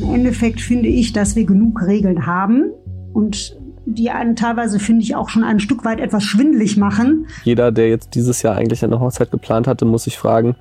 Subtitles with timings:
[0.00, 2.70] Im Endeffekt finde ich, dass wir genug Regeln haben
[3.12, 3.56] und
[3.86, 7.26] die einen teilweise, finde ich, auch schon ein Stück weit etwas schwindlig machen.
[7.44, 10.56] Jeder, der jetzt dieses Jahr eigentlich eine Hochzeit geplant hatte, muss sich fragen,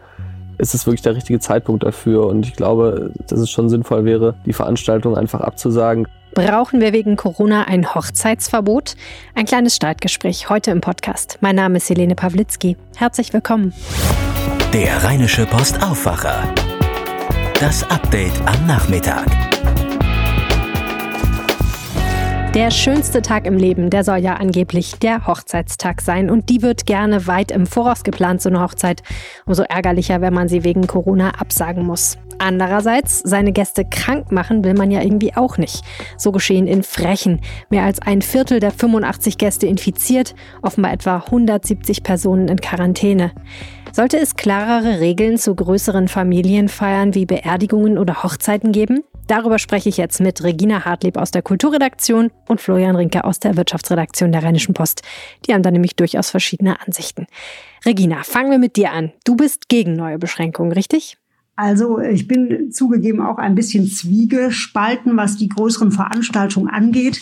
[0.58, 2.28] ist es wirklich der richtige Zeitpunkt dafür?
[2.28, 6.08] Und ich glaube, dass es schon sinnvoll wäre, die Veranstaltung einfach abzusagen.
[6.34, 8.96] Brauchen wir wegen Corona ein Hochzeitsverbot?
[9.34, 11.40] Ein kleines Streitgespräch heute im Podcast.
[11.42, 12.78] Mein Name ist Helene Pawlitzki.
[12.96, 13.74] Herzlich willkommen.
[14.74, 16.44] Der Rheinische Post Aufwacher.
[17.62, 19.28] Das Update am Nachmittag.
[22.54, 26.30] Der schönste Tag im Leben, der soll ja angeblich der Hochzeitstag sein.
[26.30, 29.04] Und die wird gerne weit im Voraus geplant, so eine Hochzeit.
[29.46, 32.18] Umso ärgerlicher, wenn man sie wegen Corona absagen muss.
[32.40, 35.82] Andererseits, seine Gäste krank machen will man ja irgendwie auch nicht.
[36.18, 37.40] So geschehen in Frechen.
[37.70, 43.32] Mehr als ein Viertel der 85 Gäste infiziert, offenbar etwa 170 Personen in Quarantäne.
[43.96, 49.06] Sollte es klarere Regeln zu größeren Familienfeiern wie Beerdigungen oder Hochzeiten geben?
[49.28, 53.56] Darüber spreche ich jetzt mit Regina Hartlieb aus der Kulturredaktion und Florian Rinke aus der
[53.56, 55.04] Wirtschaftsredaktion der Rheinischen Post.
[55.46, 57.26] Die haben da nämlich durchaus verschiedene Ansichten.
[57.86, 59.14] Regina, fangen wir mit dir an.
[59.24, 61.18] Du bist gegen neue Beschränkungen, richtig?
[61.56, 67.22] Also ich bin zugegeben auch ein bisschen zwiegespalten, was die größeren Veranstaltungen angeht.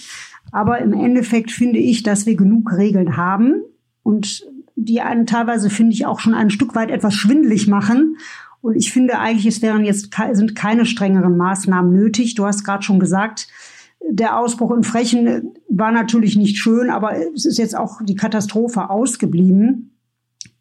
[0.52, 3.62] Aber im Endeffekt finde ich, dass wir genug Regeln haben
[4.02, 4.44] und
[4.76, 8.18] die einen teilweise, finde ich, auch schon ein Stück weit etwas schwindlig machen.
[8.62, 12.36] Und ich finde eigentlich, es wären jetzt sind keine strengeren Maßnahmen nötig.
[12.36, 13.48] Du hast gerade schon gesagt,
[14.10, 18.90] der Ausbruch in Frechen war natürlich nicht schön, aber es ist jetzt auch die Katastrophe
[18.90, 19.98] ausgeblieben.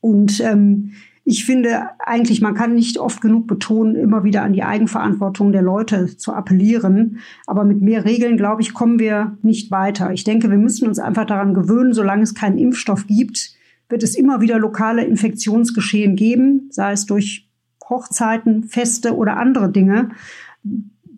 [0.00, 0.92] Und ähm,
[1.24, 5.62] ich finde eigentlich, man kann nicht oft genug betonen, immer wieder an die Eigenverantwortung der
[5.62, 7.18] Leute zu appellieren.
[7.46, 10.12] Aber mit mehr Regeln, glaube ich, kommen wir nicht weiter.
[10.12, 13.52] Ich denke, wir müssen uns einfach daran gewöhnen, solange es keinen Impfstoff gibt,
[13.93, 17.48] wird es immer wieder lokale Infektionsgeschehen geben, sei es durch
[17.89, 20.11] Hochzeiten, Feste oder andere Dinge.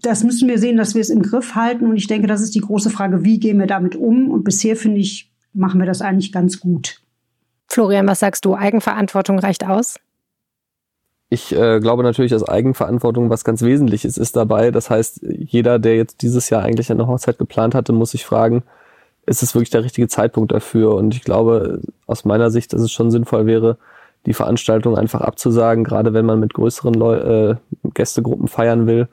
[0.02, 1.86] Das müssen wir sehen, dass wir es im Griff halten.
[1.86, 4.30] Und ich denke, das ist die große Frage, wie gehen wir damit um?
[4.30, 7.00] Und bisher, finde ich, machen wir das eigentlich ganz gut.
[7.68, 8.54] Florian, was sagst du?
[8.54, 9.98] Eigenverantwortung reicht aus?
[11.30, 14.70] Ich äh, glaube natürlich, dass Eigenverantwortung was ganz Wesentliches ist dabei.
[14.70, 18.62] Das heißt, jeder, der jetzt dieses Jahr eigentlich eine Hochzeit geplant hatte, muss sich fragen,
[19.26, 20.94] ist es wirklich der richtige Zeitpunkt dafür?
[20.94, 23.78] Und ich glaube, aus meiner Sicht, dass es schon sinnvoll wäre,
[24.26, 27.56] die Veranstaltung einfach abzusagen, gerade wenn man mit größeren Leu äh,
[27.94, 29.08] Gästegruppen feiern will,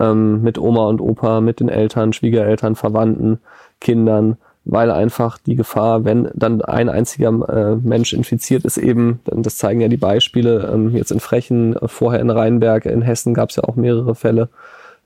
[0.00, 3.40] ähm, mit Oma und Opa, mit den Eltern, Schwiegereltern, Verwandten,
[3.80, 9.58] Kindern, weil einfach die Gefahr, wenn dann ein einziger äh, Mensch infiziert ist, eben, das
[9.58, 13.50] zeigen ja die Beispiele, ähm, jetzt in Frechen, äh, vorher in Rheinberg, in Hessen gab
[13.50, 14.48] es ja auch mehrere Fälle,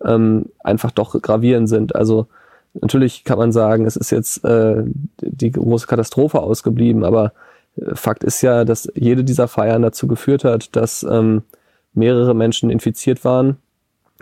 [0.05, 1.97] ähm, einfach doch gravierend sind.
[1.97, 2.29] Also
[2.81, 4.83] natürlich kann man sagen, es ist jetzt äh,
[5.21, 7.33] die große Katastrophe ausgeblieben, aber
[7.95, 11.43] Fakt ist ja, dass jede dieser Feiern dazu geführt hat, dass ähm,
[11.95, 13.57] mehrere Menschen infiziert waren,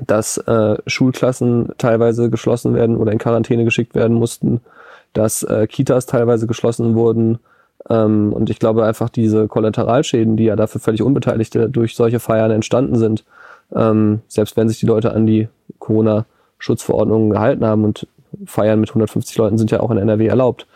[0.04, 4.60] dass äh, Schulklassen teilweise geschlossen werden oder in Quarantäne geschickt werden mussten,
[5.12, 7.38] dass äh, Kitas teilweise geschlossen wurden.
[7.88, 12.50] Ähm, und ich glaube einfach diese Kollateralschäden, die ja dafür völlig Unbeteiligte durch solche Feiern
[12.50, 13.24] entstanden sind,
[13.74, 18.06] ähm, selbst wenn sich die Leute an die Corona-Schutzverordnungen gehalten haben und
[18.44, 20.66] Feiern mit 150 Leuten sind ja auch in NRW erlaubt,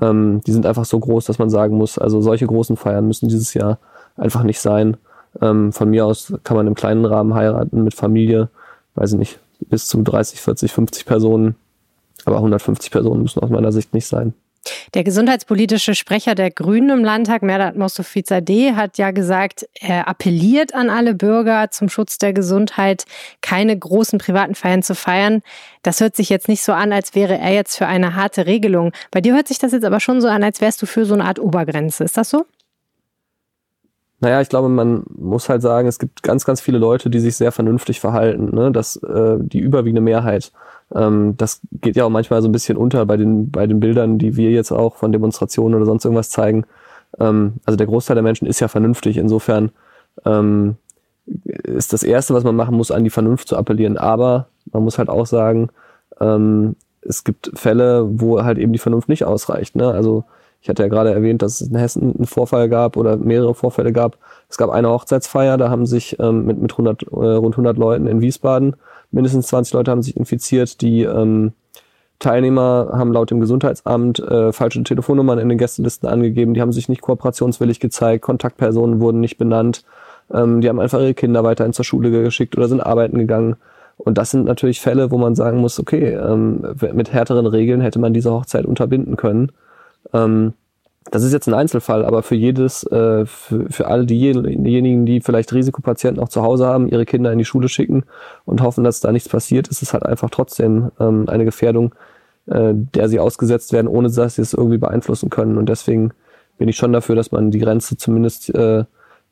[0.00, 3.28] ähm, die sind einfach so groß, dass man sagen muss, also solche großen Feiern müssen
[3.28, 3.78] dieses Jahr
[4.16, 4.96] einfach nicht sein.
[5.40, 8.48] Ähm, von mir aus kann man im kleinen Rahmen heiraten mit Familie,
[8.94, 11.56] weiß ich nicht, bis zu 30, 40, 50 Personen.
[12.24, 14.34] Aber 150 Personen müssen aus meiner Sicht nicht sein.
[14.94, 20.90] Der gesundheitspolitische Sprecher der Grünen im Landtag, Merdat Mostofizadeh, hat ja gesagt, er appelliert an
[20.90, 23.04] alle Bürger zum Schutz der Gesundheit,
[23.40, 25.42] keine großen privaten Feiern zu feiern.
[25.82, 28.92] Das hört sich jetzt nicht so an, als wäre er jetzt für eine harte Regelung.
[29.10, 31.14] Bei dir hört sich das jetzt aber schon so an, als wärst du für so
[31.14, 32.04] eine Art Obergrenze.
[32.04, 32.44] Ist das so?
[34.22, 37.36] Naja, ich glaube, man muss halt sagen, es gibt ganz, ganz viele Leute, die sich
[37.36, 38.54] sehr vernünftig verhalten.
[38.54, 38.70] Ne?
[38.70, 40.52] Das, äh, die überwiegende Mehrheit.
[40.94, 44.18] Ähm, das geht ja auch manchmal so ein bisschen unter bei den, bei den Bildern,
[44.18, 46.64] die wir jetzt auch von Demonstrationen oder sonst irgendwas zeigen.
[47.18, 49.16] Ähm, also der Großteil der Menschen ist ja vernünftig.
[49.16, 49.70] Insofern
[50.24, 50.76] ähm,
[51.26, 53.96] ist das Erste, was man machen muss, an die Vernunft zu appellieren.
[53.96, 55.70] Aber man muss halt auch sagen,
[56.20, 59.76] ähm, es gibt Fälle, wo halt eben die Vernunft nicht ausreicht.
[59.76, 59.88] Ne?
[59.88, 60.24] Also
[60.62, 63.92] ich hatte ja gerade erwähnt, dass es in Hessen einen Vorfall gab oder mehrere Vorfälle
[63.92, 64.18] gab.
[64.48, 68.06] Es gab eine Hochzeitsfeier, da haben sich ähm, mit, mit 100, äh, rund 100 Leuten
[68.06, 68.76] in Wiesbaden
[69.10, 70.80] mindestens 20 Leute haben sich infiziert.
[70.80, 71.52] Die ähm,
[72.18, 76.54] Teilnehmer haben laut dem Gesundheitsamt äh, falsche Telefonnummern in den Gästelisten angegeben.
[76.54, 78.22] Die haben sich nicht kooperationswillig gezeigt.
[78.22, 79.84] Kontaktpersonen wurden nicht benannt.
[80.32, 83.56] Ähm, die haben einfach ihre Kinder weiterhin zur Schule geschickt oder sind arbeiten gegangen.
[83.96, 87.98] Und das sind natürlich Fälle, wo man sagen muss, okay, ähm, mit härteren Regeln hätte
[87.98, 89.52] man diese Hochzeit unterbinden können.
[90.12, 90.54] Ähm,
[91.10, 95.52] das ist jetzt ein Einzelfall, aber für jedes, äh, für, für all diejenigen, die vielleicht
[95.52, 98.04] Risikopatienten auch zu Hause haben, ihre Kinder in die Schule schicken
[98.44, 101.94] und hoffen, dass da nichts passiert, ist es halt einfach trotzdem ähm, eine Gefährdung,
[102.46, 105.56] äh, der sie ausgesetzt werden, ohne dass sie es irgendwie beeinflussen können.
[105.56, 106.12] Und deswegen
[106.58, 108.84] bin ich schon dafür, dass man die Grenze zumindest äh,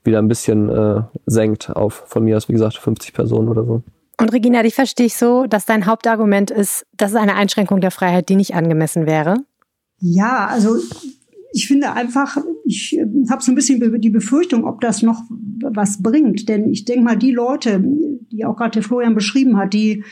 [0.03, 3.83] wieder ein bisschen äh, senkt auf von mir aus, wie gesagt, 50 Personen oder so.
[4.21, 7.93] Und Regina, dich verstehe ich so, dass dein Hauptargument ist, das ist eine Einschränkung der
[7.93, 9.37] Freiheit, die nicht angemessen wäre.
[10.01, 10.79] Ja, also
[11.53, 15.23] ich finde einfach, ich äh, habe so ein bisschen die Befürchtung, ob das noch
[15.61, 16.49] was bringt.
[16.49, 17.83] Denn ich denke mal, die Leute,
[18.31, 20.05] die auch gerade Florian beschrieben hat, die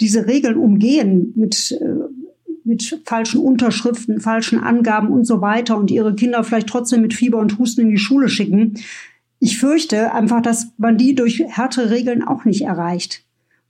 [0.00, 6.14] diese Regeln umgehen mit, äh, mit falschen Unterschriften, falschen Angaben und so weiter und ihre
[6.14, 8.74] Kinder vielleicht trotzdem mit Fieber und Husten in die Schule schicken.
[9.40, 13.24] Ich fürchte einfach, dass man die durch härtere Regeln auch nicht erreicht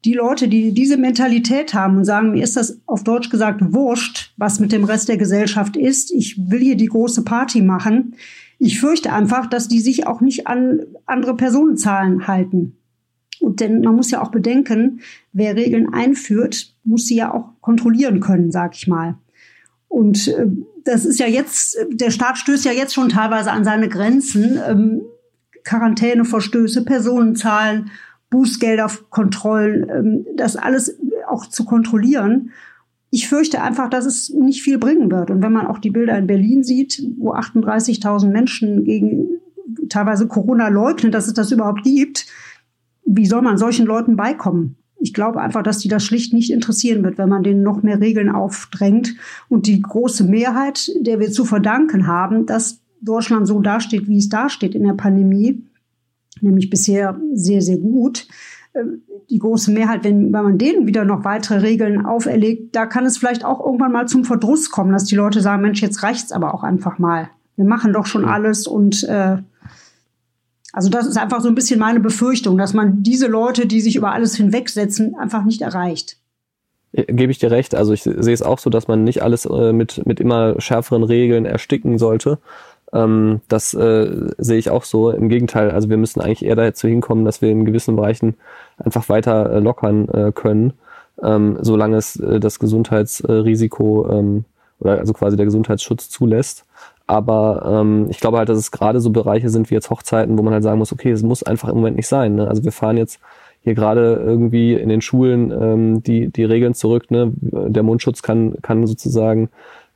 [0.04, 4.32] die Leute, die diese Mentalität haben und sagen, mir ist das auf Deutsch gesagt wurscht,
[4.36, 8.14] was mit dem Rest der Gesellschaft ist, ich will hier die große Party machen.
[8.58, 12.76] Ich fürchte einfach, dass die sich auch nicht an andere Personenzahlen halten.
[13.40, 15.00] Und denn man muss ja auch bedenken,
[15.32, 19.16] wer Regeln einführt, muss sie ja auch kontrollieren können, sag ich mal.
[19.88, 20.46] Und äh,
[20.84, 24.58] das ist ja jetzt, der Staat stößt ja jetzt schon teilweise an seine Grenzen.
[24.66, 25.02] Ähm,
[25.64, 27.90] Quarantäneverstöße, Personenzahlen
[28.30, 30.98] Bußgelder, Kontrollen, ähm, das alles
[31.28, 32.50] auch zu kontrollieren.
[33.10, 35.30] Ich fürchte einfach, dass es nicht viel bringen wird.
[35.30, 39.28] Und wenn man auch die Bilder in Berlin sieht, wo 38.000 Menschen gegen
[39.88, 42.26] teilweise Corona leugnen, dass es das überhaupt gibt,
[43.04, 44.76] wie soll man solchen Leuten beikommen?
[45.00, 48.00] Ich glaube einfach, dass die das schlicht nicht interessieren wird, wenn man denen noch mehr
[48.00, 49.14] Regeln aufdrängt.
[49.48, 54.28] Und die große Mehrheit, der wir zu verdanken haben, dass Deutschland so dasteht, wie es
[54.28, 55.62] dasteht in der Pandemie,
[56.42, 58.26] nämlich bisher sehr, sehr gut.
[58.74, 63.04] Ähm, die große Mehrheit, wenn, wenn man denen wieder noch weitere Regeln auferlegt, da kann
[63.04, 66.32] es vielleicht auch irgendwann mal zum Verdruss kommen, dass die Leute sagen, Mensch, jetzt reicht's
[66.32, 67.28] aber auch einfach mal.
[67.56, 69.38] Wir machen doch schon alles und äh,
[70.72, 73.96] also das ist einfach so ein bisschen meine Befürchtung, dass man diese Leute, die sich
[73.96, 76.18] über alles hinwegsetzen, einfach nicht erreicht.
[76.92, 77.74] Gebe ich dir recht.
[77.74, 81.02] Also ich sehe es auch so, dass man nicht alles äh, mit, mit immer schärferen
[81.02, 82.38] Regeln ersticken sollte,
[82.92, 85.10] ähm, das äh, sehe ich auch so.
[85.10, 88.34] Im Gegenteil, also wir müssen eigentlich eher dazu hinkommen, dass wir in gewissen Bereichen
[88.78, 90.72] einfach weiter äh, lockern äh, können,
[91.22, 94.44] ähm, solange es äh, das Gesundheitsrisiko ähm,
[94.80, 96.64] oder also quasi der Gesundheitsschutz zulässt.
[97.06, 100.42] Aber ähm, ich glaube halt, dass es gerade so Bereiche sind wie jetzt Hochzeiten, wo
[100.42, 102.34] man halt sagen muss, okay, es muss einfach im Moment nicht sein.
[102.34, 102.46] Ne?
[102.46, 103.18] Also wir fahren jetzt
[103.62, 107.10] hier gerade irgendwie in den Schulen ähm, die, die Regeln zurück.
[107.10, 107.32] Ne?
[107.40, 109.48] Der Mundschutz kann, kann sozusagen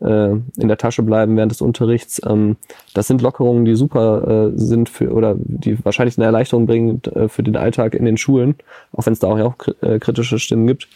[0.02, 2.20] äh, in der Tasche bleiben während des Unterrichts.
[2.26, 2.56] Ähm,
[2.94, 7.28] das sind Lockerungen, die super äh, sind für oder die wahrscheinlich eine Erleichterung bringen äh,
[7.28, 8.56] für den Alltag in den Schulen,
[8.93, 10.88] auch wenn es da auch, ja auch äh, kritische Stimmen gibt.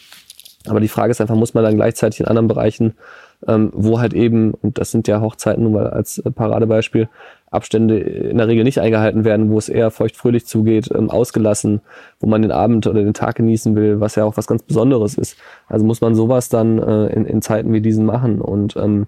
[0.68, 2.94] Aber die Frage ist einfach, muss man dann gleichzeitig in anderen Bereichen,
[3.46, 7.08] ähm, wo halt eben, und das sind ja Hochzeiten nun mal als äh, Paradebeispiel,
[7.50, 11.80] Abstände in der Regel nicht eingehalten werden, wo es eher feuchtfröhlich zugeht, ähm, ausgelassen,
[12.20, 15.16] wo man den Abend oder den Tag genießen will, was ja auch was ganz Besonderes
[15.16, 15.36] ist.
[15.68, 18.40] Also muss man sowas dann äh, in, in Zeiten wie diesen machen.
[18.40, 19.06] Und ähm,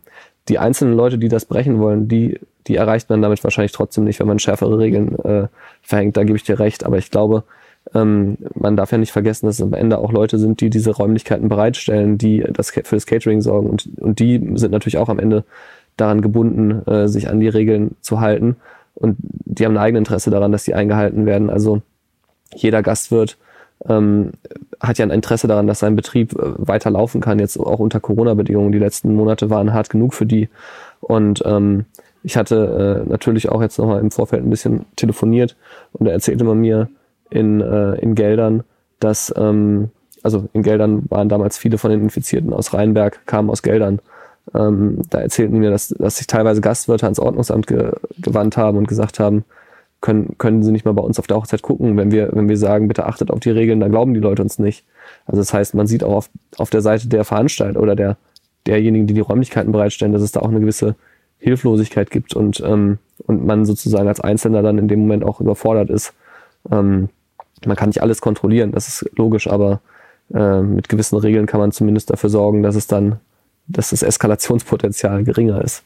[0.49, 4.21] die einzelnen Leute, die das brechen wollen, die, die erreicht man damit wahrscheinlich trotzdem nicht,
[4.21, 5.49] wenn man schärfere Regeln äh,
[5.83, 6.17] verhängt.
[6.17, 6.85] Da gebe ich dir recht.
[6.85, 7.45] Aber ich glaube,
[7.94, 10.90] ähm, man darf ja nicht vergessen, dass es am Ende auch Leute sind, die diese
[10.90, 13.70] Räumlichkeiten bereitstellen, die das für das Catering sorgen.
[13.70, 15.44] Und, und die sind natürlich auch am Ende
[15.96, 18.56] daran gebunden, äh, sich an die Regeln zu halten.
[18.94, 21.50] Und die haben ein eigenes Interesse daran, dass die eingehalten werden.
[21.50, 21.82] Also
[22.55, 23.37] jeder Gastwirt
[23.88, 24.32] ähm,
[24.81, 28.72] hat ja ein Interesse daran, dass sein Betrieb äh, weiterlaufen kann, jetzt auch unter Corona-Bedingungen.
[28.72, 30.48] Die letzten Monate waren hart genug für die.
[31.01, 31.84] Und ähm,
[32.22, 35.56] ich hatte äh, natürlich auch jetzt nochmal im Vorfeld ein bisschen telefoniert
[35.93, 36.89] und er erzählte man mir
[37.31, 38.65] in, äh, in Geldern,
[39.01, 39.91] dass, ähm,
[40.23, 44.01] also in Geldern waren damals viele von den Infizierten aus Rheinberg, kamen aus Geldern
[44.55, 48.89] ähm, da erzählten mir, dass, dass sich teilweise Gastwirte ans Ordnungsamt ge gewandt haben und
[48.89, 49.44] gesagt haben,
[50.01, 52.56] können, können Sie nicht mal bei uns auf der Hochzeit gucken, wenn wir, wenn wir
[52.56, 54.85] sagen, bitte achtet auf die Regeln, dann glauben die Leute uns nicht.
[55.27, 58.17] Also das heißt, man sieht auch auf, auf der Seite der Veranstalter oder der,
[58.67, 60.94] derjenigen, die die Räumlichkeiten bereitstellen, dass es da auch eine gewisse
[61.39, 65.91] Hilflosigkeit gibt und, ähm, und man sozusagen als Einzelner dann in dem Moment auch überfordert
[65.91, 66.15] ist.
[66.70, 67.08] Ähm,
[67.67, 69.81] man kann nicht alles kontrollieren, das ist logisch, aber
[70.34, 73.20] äh, mit gewissen Regeln kann man zumindest dafür sorgen, dass es dann
[73.69, 75.84] dass das Eskalationspotenzial geringer ist.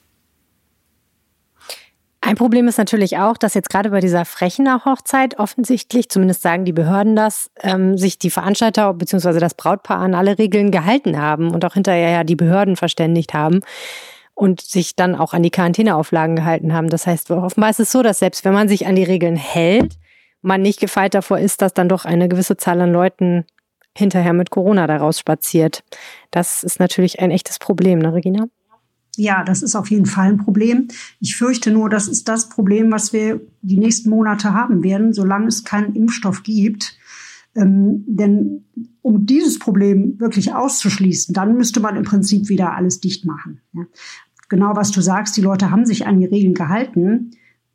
[2.25, 6.65] Ein Problem ist natürlich auch, dass jetzt gerade bei dieser Frechener Hochzeit offensichtlich, zumindest sagen
[6.65, 9.41] die Behörden das, ähm, sich die Veranstalter bzw.
[9.41, 13.61] das Brautpaar an alle Regeln gehalten haben und auch hinterher ja die Behörden verständigt haben
[14.35, 16.89] und sich dann auch an die Quarantäneauflagen gehalten haben.
[16.89, 19.99] Das heißt, offenbar ist es so, dass selbst wenn man sich an die Regeln hält,
[20.43, 23.45] man nicht gefeit davor ist, dass dann doch eine gewisse Zahl an Leuten
[23.97, 25.85] hinterher mit Corona daraus spaziert.
[26.31, 28.49] Das ist natürlich ein echtes Problem, ne, Regina?
[29.17, 30.89] Ja, das ist auf jeden Fall ein Problem.
[31.21, 35.49] Ich fürchte nur, das ist das Problem, was wir die nächsten Monate haben werden, solange
[35.49, 36.97] es keinen Impfstoff gibt.
[37.55, 38.65] Ähm, denn
[39.03, 43.61] um dieses Problem wirklich auszuschließen, dann müsste man im Prinzip wieder alles dicht machen.
[43.75, 43.83] Ja.
[44.49, 47.33] Genau was du sagst, die Leute haben sich an die Regeln gehalten.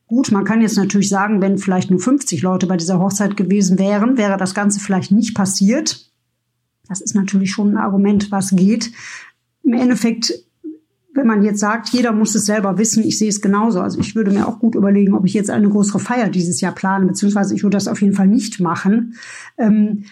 [0.07, 3.77] Gut, man kann jetzt natürlich sagen, wenn vielleicht nur 50 Leute bei dieser Hochzeit gewesen
[3.77, 6.11] wären, wäre das Ganze vielleicht nicht passiert.
[6.87, 8.91] Das ist natürlich schon ein Argument, was geht.
[9.63, 10.33] Im Endeffekt
[11.17, 13.81] wenn man jetzt sagt, jeder muss es selber wissen, ich sehe es genauso.
[13.81, 16.73] Also ich würde mir auch gut überlegen, ob ich jetzt eine größere Feier dieses Jahr
[16.73, 19.15] plane, beziehungsweise ich würde das auf jeden Fall nicht machen.
[19.57, 20.05] Ähm,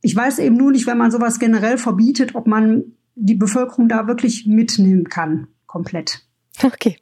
[0.00, 2.84] ich weiß eben nur nicht, wenn man sowas generell verbietet, ob man
[3.16, 6.22] die Bevölkerung da wirklich mitnehmen kann, komplett.
[6.62, 6.96] Okay.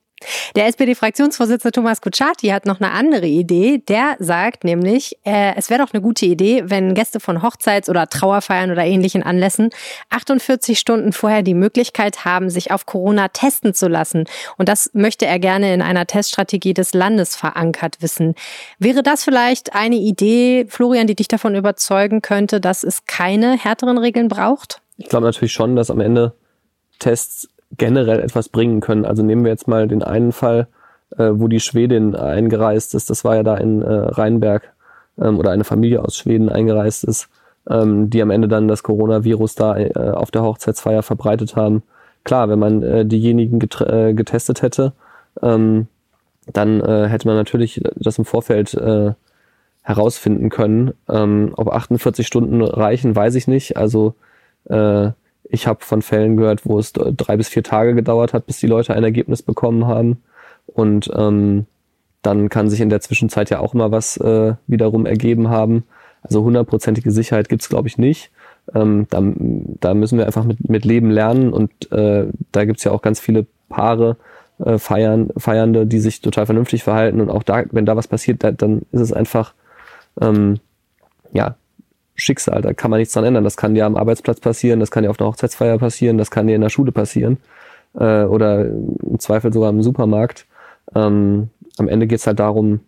[0.57, 3.78] Der SPD-Fraktionsvorsitzende Thomas Kutschaty hat noch eine andere Idee.
[3.88, 8.09] Der sagt nämlich, äh, es wäre doch eine gute Idee, wenn Gäste von Hochzeits- oder
[8.09, 9.71] Trauerfeiern oder ähnlichen Anlässen
[10.11, 14.25] 48 Stunden vorher die Möglichkeit haben, sich auf Corona testen zu lassen.
[14.57, 18.35] Und das möchte er gerne in einer Teststrategie des Landes verankert wissen.
[18.78, 23.99] Wäre das vielleicht eine Idee, Florian, die dich davon überzeugen könnte, dass es keine härteren
[23.99, 24.81] Regeln braucht?
[24.97, 26.35] Ich glaube natürlich schon, dass am Ende
[26.99, 29.04] Tests generell etwas bringen können.
[29.04, 30.69] Also nehmen wir jetzt mal den einen Fall,
[31.16, 33.11] äh, wo die Schwedin eingereist ist.
[33.11, 34.73] Das war ja da in äh, Rheinberg
[35.21, 37.28] ähm, oder eine Familie aus Schweden eingereist ist,
[37.69, 41.83] ähm, die am Ende dann das Coronavirus da äh, auf der Hochzeitsfeier verbreitet haben.
[42.25, 44.93] Klar, wenn man äh, diejenigen äh, getestet hätte,
[45.43, 45.88] ähm,
[46.52, 49.12] dann äh, hätte man natürlich das im Vorfeld äh,
[49.83, 50.93] herausfinden können.
[51.09, 53.76] Ähm, ob 48 Stunden reichen, weiß ich nicht.
[53.76, 54.14] Also
[54.64, 55.11] äh,
[55.49, 58.67] ich habe von Fällen gehört, wo es drei bis vier Tage gedauert hat, bis die
[58.67, 60.23] Leute ein Ergebnis bekommen haben.
[60.67, 61.67] Und ähm,
[62.23, 65.85] dann kann sich in der Zwischenzeit ja auch mal was äh, wiederum ergeben haben.
[66.23, 68.31] Also hundertprozentige Sicherheit gibt's glaube ich, nicht.
[68.75, 69.23] Ähm, da,
[69.81, 73.21] da müssen wir einfach mit, mit Leben lernen und äh, da gibt's ja auch ganz
[73.21, 74.17] viele Paare,
[74.65, 78.43] äh, Feiern, Feiernde, die sich total vernünftig verhalten und auch da, wenn da was passiert,
[78.43, 79.53] da, dann ist es einfach
[80.21, 80.61] ähm,
[81.35, 81.57] ja
[82.14, 83.44] Schicksal, da kann man nichts dran ändern.
[83.44, 86.47] Das kann dir am Arbeitsplatz passieren, das kann dir auf einer Hochzeitsfeier passieren, das kann
[86.47, 87.38] dir in der Schule passieren
[87.94, 90.47] äh, oder im Zweifel sogar im Supermarkt.
[90.94, 92.80] Ähm, am Ende geht's halt darum,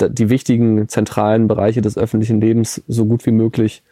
[0.00, 3.82] die wichtigen zentralen Bereiche des öffentlichen Lebens so gut wie möglich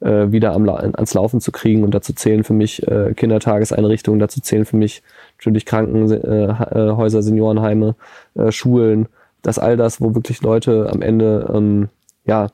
[0.00, 1.84] äh, wieder am, ans Laufen zu kriegen.
[1.84, 5.02] Und dazu zählen für mich äh, Kindertageseinrichtungen, dazu zählen für mich
[5.38, 7.94] natürlich Krankenhäuser, äh, Seniorenheime,
[8.34, 9.06] äh, Schulen,
[9.42, 11.88] dass all das, wo wirklich Leute am Ende ähm,
[12.24, 12.48] ja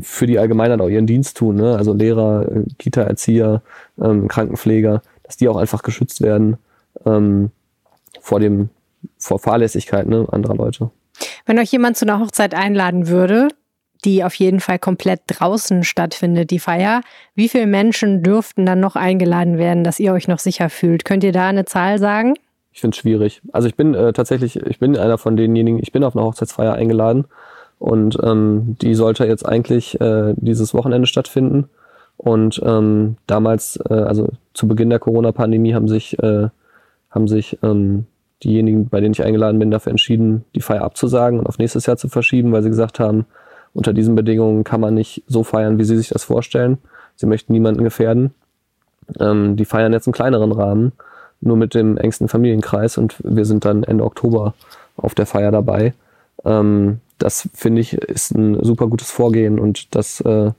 [0.00, 1.76] für die Allgemeinheit auch ihren Dienst tun, ne?
[1.76, 3.62] also Lehrer, äh, Kita-Erzieher,
[4.00, 6.58] ähm, Krankenpfleger, dass die auch einfach geschützt werden
[7.04, 7.50] ähm,
[8.20, 8.70] vor dem
[9.18, 10.90] vor Fahrlässigkeit ne, anderer Leute.
[11.46, 13.48] Wenn euch jemand zu einer Hochzeit einladen würde,
[14.04, 17.00] die auf jeden Fall komplett draußen stattfindet, die Feier,
[17.34, 21.04] wie viele Menschen dürften dann noch eingeladen werden, dass ihr euch noch sicher fühlt?
[21.04, 22.34] Könnt ihr da eine Zahl sagen?
[22.72, 23.40] Ich finde es schwierig.
[23.52, 26.74] Also ich bin äh, tatsächlich, ich bin einer von denjenigen, ich bin auf eine Hochzeitsfeier
[26.74, 27.26] eingeladen
[27.84, 31.68] und ähm, die sollte jetzt eigentlich äh, dieses Wochenende stattfinden.
[32.16, 36.48] Und ähm, damals, äh, also zu Beginn der Corona-Pandemie, haben sich, äh,
[37.10, 38.06] haben sich ähm,
[38.42, 41.98] diejenigen, bei denen ich eingeladen bin, dafür entschieden, die Feier abzusagen und auf nächstes Jahr
[41.98, 43.26] zu verschieben, weil sie gesagt haben,
[43.74, 46.78] unter diesen Bedingungen kann man nicht so feiern, wie sie sich das vorstellen.
[47.16, 48.32] Sie möchten niemanden gefährden.
[49.20, 50.92] Ähm, die feiern jetzt einen kleineren Rahmen,
[51.42, 54.54] nur mit dem engsten Familienkreis und wir sind dann Ende Oktober
[54.96, 55.92] auf der Feier dabei.
[56.46, 60.52] Ähm, das finde ich ist ein super gutes Vorgehen und das äh,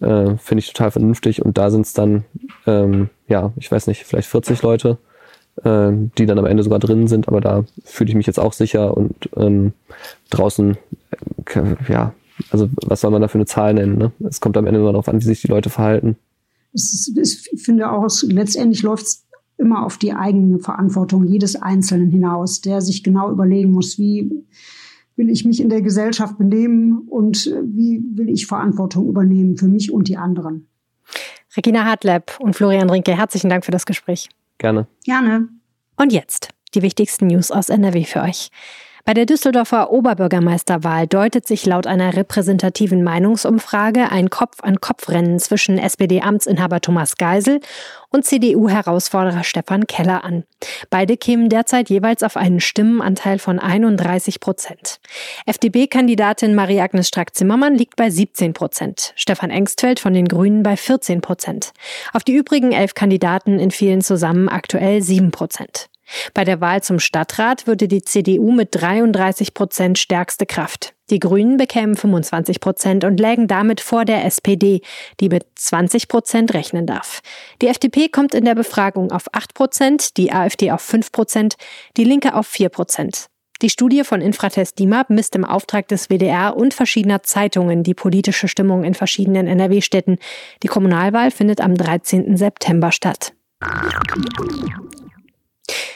[0.00, 1.44] äh, finde ich total vernünftig.
[1.44, 2.24] Und da sind es dann,
[2.66, 4.98] ähm, ja, ich weiß nicht, vielleicht 40 Leute,
[5.62, 8.52] äh, die dann am Ende sogar drin sind, aber da fühle ich mich jetzt auch
[8.52, 9.72] sicher und ähm,
[10.30, 10.76] draußen,
[11.54, 12.14] äh, ja,
[12.50, 13.96] also was soll man da für eine Zahl nennen?
[13.96, 14.12] Ne?
[14.28, 16.16] Es kommt am Ende immer darauf an, wie sich die Leute verhalten.
[16.72, 19.24] Ich finde auch, letztendlich läuft es
[19.56, 24.44] immer auf die eigene Verantwortung jedes Einzelnen hinaus, der sich genau überlegen muss, wie
[25.16, 29.68] will ich mich in der Gesellschaft benehmen und äh, wie will ich Verantwortung übernehmen für
[29.68, 30.66] mich und die anderen.
[31.56, 34.28] Regina Hartleb und Florian Rinke, herzlichen Dank für das Gespräch.
[34.58, 34.86] Gerne.
[35.04, 35.48] Gerne.
[35.96, 38.50] Und jetzt die wichtigsten News aus NRW für euch.
[39.06, 47.18] Bei der Düsseldorfer Oberbürgermeisterwahl deutet sich laut einer repräsentativen Meinungsumfrage ein Kopf-an-Kopf-Rennen zwischen SPD-Amtsinhaber Thomas
[47.18, 47.60] Geisel
[48.08, 50.44] und CDU-Herausforderer Stefan Keller an.
[50.88, 55.00] Beide kämen derzeit jeweils auf einen Stimmenanteil von 31 Prozent.
[55.44, 61.72] FDP-Kandidatin Marie-Agnes Strack-Zimmermann liegt bei 17 Prozent, Stefan Engstfeld von den Grünen bei 14 Prozent.
[62.14, 65.90] Auf die übrigen elf Kandidaten entfielen zusammen aktuell 7 Prozent.
[66.34, 70.94] Bei der Wahl zum Stadtrat würde die CDU mit 33 Prozent stärkste Kraft.
[71.10, 74.80] Die Grünen bekämen 25 Prozent und lägen damit vor der SPD,
[75.20, 77.20] die mit 20 Prozent rechnen darf.
[77.60, 81.56] Die FDP kommt in der Befragung auf 8 Prozent, die AfD auf 5 Prozent,
[81.96, 83.26] die Linke auf 4 Prozent.
[83.62, 88.48] Die Studie von Infratest DIMAP misst im Auftrag des WDR und verschiedener Zeitungen die politische
[88.48, 90.18] Stimmung in verschiedenen NRW-Städten.
[90.62, 92.36] Die Kommunalwahl findet am 13.
[92.36, 93.32] September statt.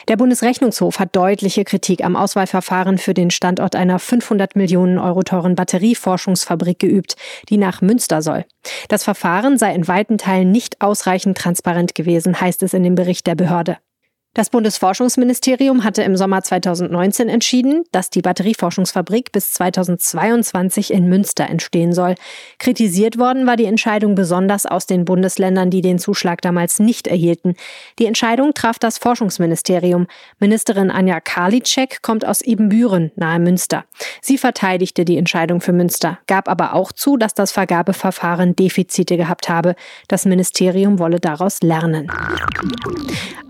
[0.09, 5.55] Der Bundesrechnungshof hat deutliche Kritik am Auswahlverfahren für den Standort einer 500 Millionen Euro teuren
[5.55, 7.17] Batterieforschungsfabrik geübt,
[7.49, 8.45] die nach Münster soll.
[8.89, 13.27] Das Verfahren sei in weiten Teilen nicht ausreichend transparent gewesen, heißt es in dem Bericht
[13.27, 13.79] der Behörde.
[14.39, 21.93] Das Bundesforschungsministerium hatte im Sommer 2019 entschieden, dass die Batterieforschungsfabrik bis 2022 in Münster entstehen
[21.93, 22.15] soll.
[22.61, 27.57] Kritisiert worden war die Entscheidung besonders aus den Bundesländern, die den Zuschlag damals nicht erhielten.
[27.99, 30.07] Die Entscheidung traf das Forschungsministerium.
[30.39, 33.87] Ministerin Anja Karliczek kommt aus Ebenbüren nahe Münster.
[34.23, 39.49] Sie verteidigte die Entscheidung für Münster, gab aber auch zu, dass das Vergabeverfahren Defizite gehabt
[39.49, 39.75] habe.
[40.07, 42.07] Das Ministerium wolle daraus lernen.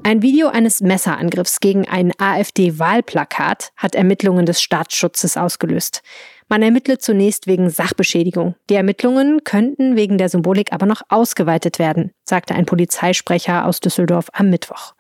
[0.03, 6.03] Ein Video eines Messerangriffs gegen ein AfD-Wahlplakat hat Ermittlungen des Staatsschutzes ausgelöst.
[6.51, 8.55] Man ermittle zunächst wegen Sachbeschädigung.
[8.71, 14.29] Die Ermittlungen könnten wegen der Symbolik aber noch ausgeweitet werden, sagte ein Polizeisprecher aus Düsseldorf
[14.33, 14.95] am Mittwoch.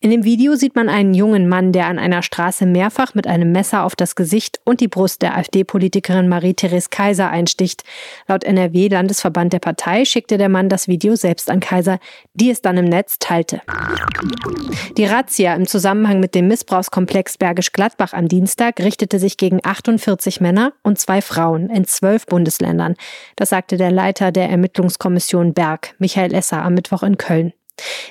[0.00, 3.50] In dem Video sieht man einen jungen Mann, der an einer Straße mehrfach mit einem
[3.50, 7.82] Messer auf das Gesicht und die Brust der AfD-Politikerin Marie-Therese Kaiser einsticht.
[8.28, 11.98] Laut NRW-Landesverband der Partei schickte der Mann das Video selbst an Kaiser,
[12.34, 13.62] die es dann im Netz teilte.
[14.98, 20.42] Die Razzia im Zusammenhang mit dem Missbrauchskomplex Bergisch Gladbach am Dienstag richtete sich gegen 48
[20.42, 22.96] Männer zwei Frauen in zwölf Bundesländern.
[23.36, 27.52] Das sagte der Leiter der Ermittlungskommission Berg, Michael Esser, am Mittwoch in Köln.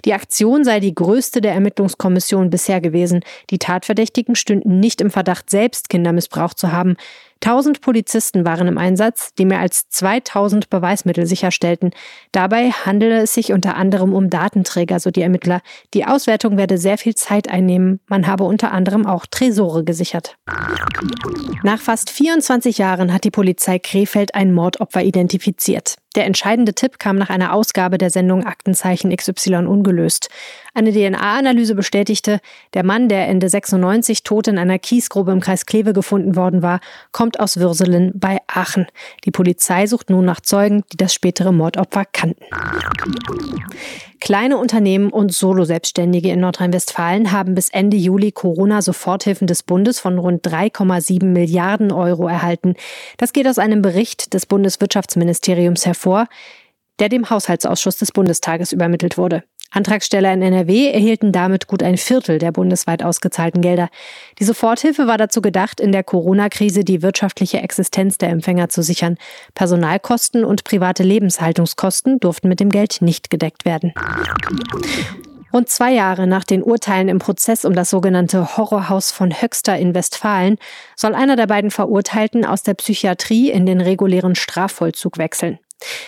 [0.05, 3.21] Die Aktion sei die größte der Ermittlungskommission bisher gewesen.
[3.49, 6.95] Die Tatverdächtigen stünden nicht im Verdacht, selbst Kinder missbraucht zu haben.
[7.41, 11.91] 1000 Polizisten waren im Einsatz, die mehr als 2000 Beweismittel sicherstellten.
[12.31, 15.61] Dabei handele es sich unter anderem um Datenträger, so die Ermittler.
[15.93, 18.01] Die Auswertung werde sehr viel Zeit einnehmen.
[18.07, 20.37] Man habe unter anderem auch Tresore gesichert.
[21.63, 25.95] Nach fast 24 Jahren hat die Polizei Krefeld ein Mordopfer identifiziert.
[26.15, 30.29] Der entscheidende Tipp kam nach einer Ausgabe der Sendung Aktenzeichen XY ungelöst.
[30.79, 32.39] Eine DNA-Analyse bestätigte,
[32.73, 36.79] der Mann, der Ende 96 tot in einer Kiesgrube im Kreis Kleve gefunden worden war,
[37.11, 38.87] kommt aus Würselen bei Aachen.
[39.25, 42.45] Die Polizei sucht nun nach Zeugen, die das spätere Mordopfer kannten.
[44.21, 50.47] Kleine Unternehmen und Solo-Selbstständige in Nordrhein-Westfalen haben bis Ende Juli Corona-Soforthilfen des Bundes von rund
[50.47, 52.75] 3,7 Milliarden Euro erhalten.
[53.17, 56.27] Das geht aus einem Bericht des Bundeswirtschaftsministeriums hervor,
[56.99, 59.43] der dem Haushaltsausschuss des Bundestages übermittelt wurde.
[59.71, 63.89] Antragsteller in NRW erhielten damit gut ein Viertel der bundesweit ausgezahlten Gelder.
[64.39, 69.17] Die Soforthilfe war dazu gedacht, in der Corona-Krise die wirtschaftliche Existenz der Empfänger zu sichern.
[69.53, 73.93] Personalkosten und private Lebenshaltungskosten durften mit dem Geld nicht gedeckt werden.
[75.51, 79.95] Rund zwei Jahre nach den Urteilen im Prozess um das sogenannte Horrorhaus von Höxter in
[79.95, 80.57] Westfalen
[80.95, 85.59] soll einer der beiden Verurteilten aus der Psychiatrie in den regulären Strafvollzug wechseln.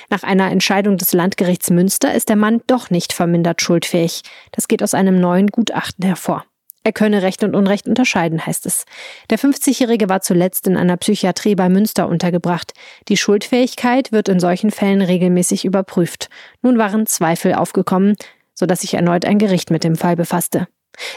[0.10, 4.22] Nach einer Entscheidung des Landgerichts Münster ist der Mann doch nicht vermindert schuldfähig.
[4.52, 6.46] Das geht aus einem neuen Gutachten hervor.
[6.84, 8.86] Er könne Recht und Unrecht unterscheiden, heißt es.
[9.30, 12.74] Der 50-Jährige war zuletzt in einer Psychiatrie bei Münster untergebracht.
[13.08, 16.30] Die Schuldfähigkeit wird in solchen Fällen regelmäßig überprüft.
[16.64, 18.16] Nun waren Zweifel aufgekommen,
[18.56, 20.68] sodass sich erneut ein Gericht mit dem Fall befasste.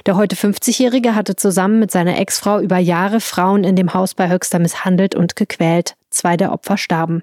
[0.05, 4.29] Der heute 50-Jährige hatte zusammen mit seiner Ex-Frau über Jahre Frauen in dem Haus bei
[4.29, 5.95] Höxter misshandelt und gequält.
[6.11, 7.23] Zwei der Opfer starben.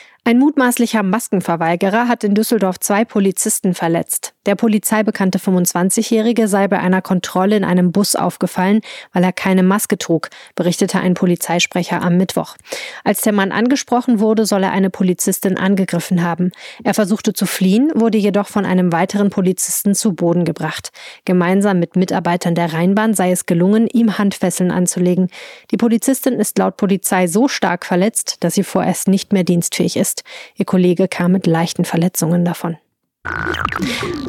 [0.23, 4.35] Ein mutmaßlicher Maskenverweigerer hat in Düsseldorf zwei Polizisten verletzt.
[4.45, 8.81] Der polizeibekannte 25-Jährige sei bei einer Kontrolle in einem Bus aufgefallen,
[9.13, 12.55] weil er keine Maske trug, berichtete ein Polizeisprecher am Mittwoch.
[13.03, 16.51] Als der Mann angesprochen wurde, soll er eine Polizistin angegriffen haben.
[16.83, 20.91] Er versuchte zu fliehen, wurde jedoch von einem weiteren Polizisten zu Boden gebracht.
[21.25, 25.29] Gemeinsam mit Mitarbeitern der Rheinbahn sei es gelungen, ihm Handfesseln anzulegen.
[25.71, 30.10] Die Polizistin ist laut Polizei so stark verletzt, dass sie vorerst nicht mehr dienstfähig ist
[30.11, 30.23] ist.
[30.55, 32.77] Ihr Kollege kam mit leichten Verletzungen davon.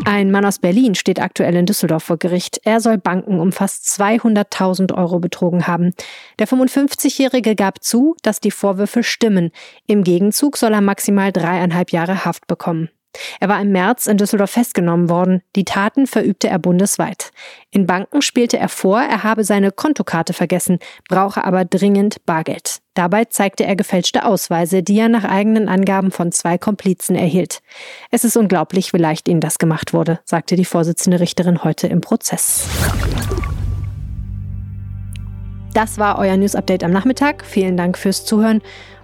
[0.05, 2.61] Ein Mann aus Berlin steht aktuell in Düsseldorf vor Gericht.
[2.65, 5.95] Er soll Banken um fast 200.000 Euro betrogen haben.
[6.39, 9.51] Der 55-Jährige gab zu, dass die Vorwürfe stimmen.
[9.87, 12.91] Im Gegenzug soll er maximal dreieinhalb Jahre Haft bekommen.
[13.41, 15.43] Er war im März in Düsseldorf festgenommen worden.
[15.57, 17.31] Die Taten verübte er bundesweit.
[17.71, 22.81] In Banken spielte er vor, er habe seine Kontokarte vergessen, brauche aber dringend Bargeld.
[22.95, 27.63] Dabei zeigte er gefälschte Ausweise, die er nach eigenen Angaben von zwei Komplizen erhielt.
[28.11, 32.03] Es ist unglaublich, wie leicht ihnen das gemacht wurde, sagte die Vorsitzende Richterin heute im
[32.03, 32.69] Prozess.
[35.75, 37.47] Das war euer News Update am Nachmittag.
[37.47, 38.61] Vielen Dank fürs Zuhören.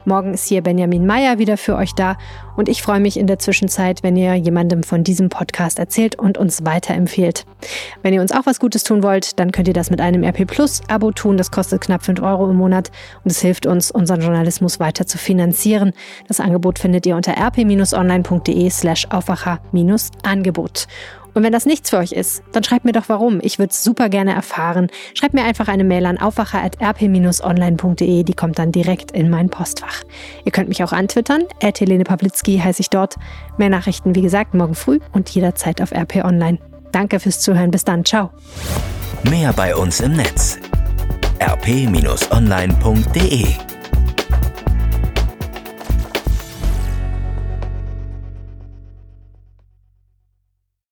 [0.09, 2.17] Morgen ist hier Benjamin Meyer wieder für euch da
[2.57, 6.39] und ich freue mich in der Zwischenzeit, wenn ihr jemandem von diesem Podcast erzählt und
[6.39, 7.45] uns weiterempfehlt.
[8.03, 10.47] Wenn ihr uns auch was Gutes tun wollt, dann könnt ihr das mit einem RP
[10.47, 11.37] Plus Abo tun.
[11.37, 12.91] Das kostet knapp 5 Euro im Monat
[13.23, 15.93] und es hilft uns, unseren Journalismus weiter zu finanzieren.
[16.27, 20.87] Das Angebot findet ihr unter rp-online.de slash Aufwacher-Angebot.
[21.39, 23.39] Und wenn das nichts für euch ist, dann schreibt mir doch warum.
[23.41, 24.89] Ich würde es super gerne erfahren.
[25.15, 28.25] Schreibt mir einfach eine Mail an aufwacher.rp-online.de.
[28.25, 30.03] Die kommt dann direkt in mein Postfach.
[30.45, 31.45] Ihr könnt mich auch antwittern.
[31.63, 33.15] Helene Pawlitzki heiße ich dort.
[33.57, 36.59] Mehr Nachrichten, wie gesagt, morgen früh und jederzeit auf RP Online.
[36.91, 37.71] Danke fürs Zuhören.
[37.71, 38.05] Bis dann.
[38.05, 38.31] Ciao.
[39.23, 40.59] Mehr bei uns im Netz
[41.41, 43.47] rp-online.de